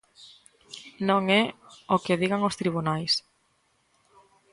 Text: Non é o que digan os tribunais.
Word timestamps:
Non 1.07 1.23
é 1.41 1.43
o 1.95 1.97
que 2.03 2.19
digan 2.21 2.45
os 2.49 2.57
tribunais. 2.61 3.13